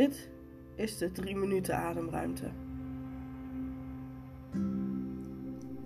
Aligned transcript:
Dit 0.00 0.28
is 0.74 0.98
de 0.98 1.12
3 1.12 1.36
minuten 1.36 1.76
ademruimte. 1.76 2.50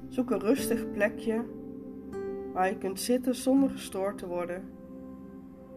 Zoek 0.08 0.30
een 0.30 0.40
rustig 0.40 0.90
plekje 0.90 1.44
waar 2.53 2.69
je 2.69 2.79
kunt 2.79 3.00
zitten 3.00 3.35
zonder 3.35 3.71
gestoord 3.71 4.19
te 4.19 4.27
worden 4.27 4.63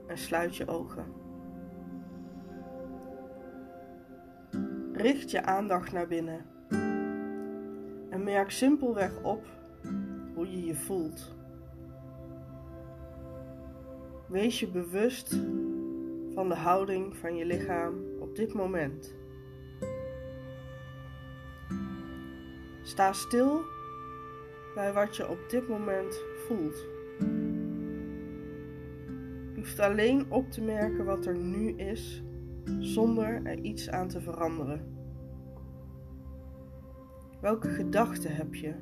en 0.07 0.17
sluit 0.17 0.55
je 0.55 0.67
ogen. 0.67 1.05
Richt 4.93 5.31
je 5.31 5.43
aandacht 5.43 5.91
naar 5.91 6.07
binnen 6.07 6.45
en 8.09 8.23
merk 8.23 8.51
simpelweg 8.51 9.23
op 9.23 9.45
hoe 10.33 10.51
je 10.51 10.65
je 10.65 10.75
voelt. 10.75 11.35
Wees 14.27 14.59
je 14.59 14.67
bewust 14.67 15.39
van 16.33 16.49
de 16.49 16.55
houding 16.55 17.15
van 17.15 17.35
je 17.35 17.45
lichaam 17.45 17.93
dit 18.37 18.53
moment. 18.53 19.15
Sta 22.81 23.13
stil 23.13 23.61
bij 24.75 24.93
wat 24.93 25.15
je 25.15 25.29
op 25.29 25.39
dit 25.49 25.67
moment 25.67 26.23
voelt. 26.47 26.85
Je 29.53 29.55
hoeft 29.55 29.79
alleen 29.79 30.31
op 30.31 30.51
te 30.51 30.61
merken 30.61 31.05
wat 31.05 31.25
er 31.25 31.37
nu 31.37 31.71
is, 31.71 32.23
zonder 32.79 33.41
er 33.43 33.59
iets 33.59 33.89
aan 33.89 34.07
te 34.07 34.21
veranderen. 34.21 34.95
Welke 37.41 37.69
gedachten 37.69 38.35
heb 38.35 38.55
je? 38.55 38.73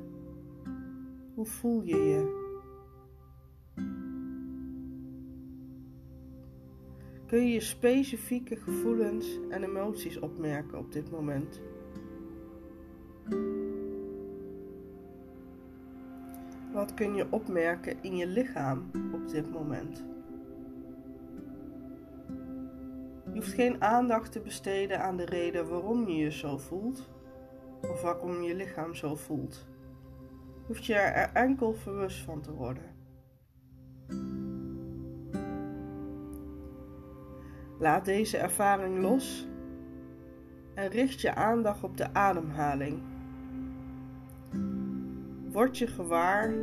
Hoe 1.34 1.46
voel 1.46 1.82
je 1.82 1.96
je? 1.96 2.45
Kun 7.26 7.46
je 7.46 7.60
specifieke 7.60 8.56
gevoelens 8.56 9.38
en 9.50 9.64
emoties 9.64 10.18
opmerken 10.18 10.78
op 10.78 10.92
dit 10.92 11.10
moment? 11.10 11.60
Wat 16.72 16.94
kun 16.94 17.14
je 17.14 17.26
opmerken 17.30 18.02
in 18.02 18.16
je 18.16 18.26
lichaam 18.26 18.90
op 19.12 19.28
dit 19.28 19.52
moment? 19.52 20.04
Je 23.24 23.32
hoeft 23.32 23.52
geen 23.52 23.82
aandacht 23.82 24.32
te 24.32 24.40
besteden 24.40 25.02
aan 25.02 25.16
de 25.16 25.24
reden 25.24 25.68
waarom 25.68 26.08
je 26.08 26.16
je 26.16 26.30
zo 26.30 26.58
voelt 26.58 27.10
of 27.82 28.02
waarom 28.02 28.42
je 28.42 28.54
lichaam 28.54 28.94
zo 28.94 29.14
voelt. 29.14 29.66
Je 30.54 30.66
hoeft 30.66 30.86
je 30.86 30.94
er 30.94 31.30
enkel 31.32 31.76
bewust 31.84 32.18
van 32.18 32.40
te 32.40 32.52
worden. 32.52 32.95
Laat 37.78 38.04
deze 38.04 38.36
ervaring 38.38 38.98
los 38.98 39.48
en 40.74 40.88
richt 40.88 41.20
je 41.20 41.34
aandacht 41.34 41.84
op 41.84 41.96
de 41.96 42.14
ademhaling. 42.14 43.02
Word 45.52 45.78
je 45.78 45.86
gewaar 45.86 46.54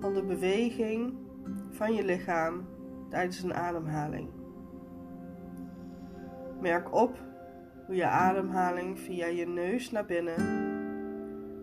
van 0.00 0.14
de 0.14 0.22
beweging 0.22 1.14
van 1.70 1.94
je 1.94 2.04
lichaam 2.04 2.66
tijdens 3.08 3.42
een 3.42 3.54
ademhaling. 3.54 4.28
Merk 6.60 6.94
op 6.94 7.18
hoe 7.86 7.94
je 7.94 8.06
ademhaling 8.06 8.98
via 8.98 9.26
je 9.26 9.46
neus 9.46 9.90
naar 9.90 10.06
binnen 10.06 10.38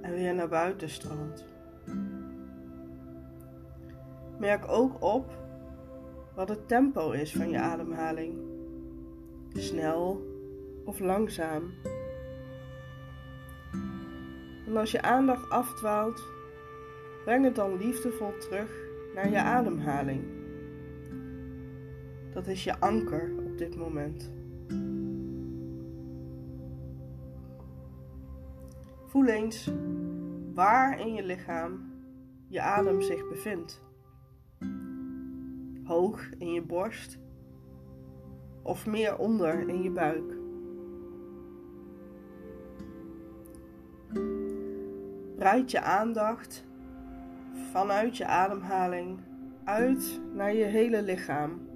en 0.02 0.14
weer 0.14 0.34
naar 0.34 0.50
buiten 0.50 0.90
stroomt. 0.90 1.46
Merk 4.40 4.68
ook 4.68 5.04
op 5.04 5.47
wat 6.38 6.50
het 6.50 6.68
tempo 6.68 7.12
is 7.12 7.34
van 7.34 7.50
je 7.50 7.60
ademhaling. 7.60 8.36
Snel 9.54 10.22
of 10.86 11.00
langzaam. 11.00 11.74
En 14.66 14.78
als 14.78 14.92
je 14.92 15.02
aandacht 15.02 15.50
afdwaalt, 15.50 16.28
breng 17.24 17.44
het 17.44 17.56
dan 17.56 17.78
liefdevol 17.78 18.38
terug 18.38 18.72
naar 19.16 19.30
je 19.30 19.38
ademhaling. 19.38 20.24
Dat 22.34 22.48
is 22.48 22.64
je 22.64 22.80
anker 22.80 23.32
op 23.46 23.58
dit 23.58 23.76
moment. 23.76 24.32
Voel 29.06 29.26
eens 29.26 29.72
waar 30.54 31.00
in 31.00 31.14
je 31.14 31.24
lichaam 31.24 31.92
je 32.48 32.62
adem 32.62 33.02
zich 33.02 33.30
bevindt 33.30 33.87
hoog 35.88 36.30
in 36.38 36.52
je 36.54 36.62
borst 36.62 37.20
of 38.64 38.86
meer 38.86 39.18
onder 39.18 39.70
in 39.70 39.84
je 39.84 39.92
buik. 39.92 40.36
Breid 45.36 45.72
je 45.72 45.82
aandacht 45.82 46.66
vanuit 47.72 48.18
je 48.18 48.26
ademhaling 48.26 49.20
uit 49.64 50.22
naar 50.34 50.54
je 50.54 50.64
hele 50.64 51.02
lichaam. 51.02 51.68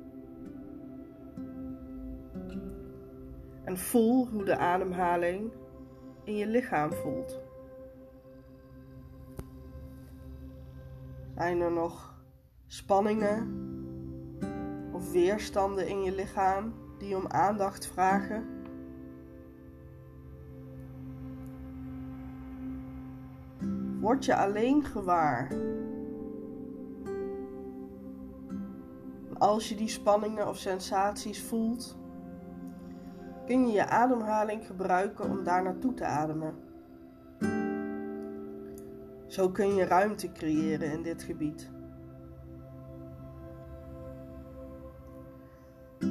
En 3.63 3.77
voel 3.77 4.27
hoe 4.27 4.43
de 4.43 4.57
ademhaling 4.57 5.51
in 6.23 6.35
je 6.35 6.47
lichaam 6.47 6.93
voelt. 6.93 7.39
Zijn 11.35 11.61
er 11.61 11.71
nog 11.71 12.23
spanningen 12.67 13.70
weerstanden 15.11 15.87
in 15.87 16.03
je 16.03 16.11
lichaam 16.11 16.73
die 16.97 17.15
om 17.15 17.27
aandacht 17.27 17.87
vragen. 17.87 18.59
Word 23.99 24.25
je 24.25 24.35
alleen 24.35 24.85
gewaar. 24.85 25.51
Als 29.37 29.69
je 29.69 29.75
die 29.75 29.87
spanningen 29.87 30.47
of 30.47 30.57
sensaties 30.57 31.43
voelt, 31.43 31.97
kun 33.45 33.67
je 33.67 33.73
je 33.73 33.87
ademhaling 33.87 34.65
gebruiken 34.65 35.29
om 35.29 35.43
daar 35.43 35.63
naartoe 35.63 35.93
te 35.93 36.05
ademen. 36.05 36.53
Zo 39.27 39.49
kun 39.49 39.75
je 39.75 39.85
ruimte 39.85 40.31
creëren 40.31 40.91
in 40.91 41.01
dit 41.01 41.23
gebied. 41.23 41.71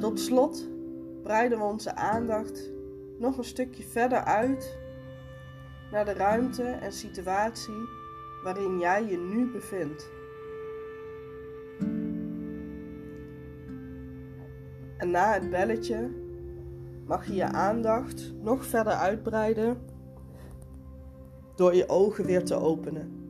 Tot 0.01 0.19
slot 0.19 0.69
breiden 1.23 1.57
we 1.57 1.63
onze 1.63 1.95
aandacht 1.95 2.71
nog 3.17 3.37
een 3.37 3.43
stukje 3.43 3.83
verder 3.83 4.23
uit 4.23 4.77
naar 5.91 6.05
de 6.05 6.13
ruimte 6.13 6.63
en 6.63 6.91
situatie 6.91 7.87
waarin 8.43 8.79
jij 8.79 9.05
je 9.05 9.17
nu 9.17 9.51
bevindt. 9.51 10.09
En 14.97 15.11
na 15.11 15.33
het 15.33 15.49
belletje 15.49 16.09
mag 17.05 17.27
je 17.27 17.33
je 17.33 17.51
aandacht 17.51 18.33
nog 18.41 18.65
verder 18.65 18.93
uitbreiden 18.93 19.77
door 21.55 21.75
je 21.75 21.89
ogen 21.89 22.25
weer 22.25 22.45
te 22.45 22.55
openen. 22.55 23.20